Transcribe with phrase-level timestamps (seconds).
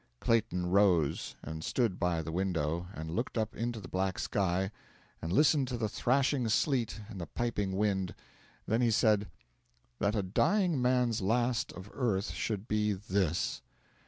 [0.19, 4.71] Clayton rose, and stood by the window, and looked up into the black sky,
[5.21, 8.15] and listened to the thrashing sleet and the piping wind;
[8.65, 9.29] then he said:
[9.99, 13.61] 'That a dying man's last of earth should be this!'